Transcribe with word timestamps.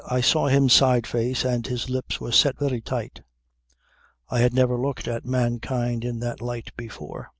I 0.07 0.19
saw 0.19 0.47
him 0.47 0.67
sideface 0.67 1.45
and 1.45 1.67
his 1.67 1.87
lips 1.87 2.19
were 2.19 2.31
set 2.31 2.57
very 2.57 2.81
tight. 2.81 3.21
I 4.31 4.39
had 4.39 4.51
never 4.51 4.75
looked 4.81 5.07
at 5.07 5.25
mankind 5.25 6.03
in 6.03 6.19
that 6.21 6.41
light 6.41 6.71
before. 6.75 7.29